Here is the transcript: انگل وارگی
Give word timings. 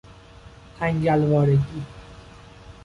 انگل 0.81 1.21
وارگی 1.31 1.83